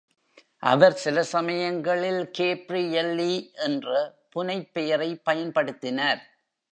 [0.63, 3.53] அவர் சில சமயங்களில் கேப்ரியெல்லி
[3.53, 3.87] என்ற
[4.35, 6.21] புனைப்பெயரைப் பயன்படுத்தினார்.